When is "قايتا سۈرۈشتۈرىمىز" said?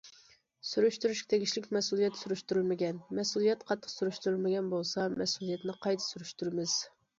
5.87-6.79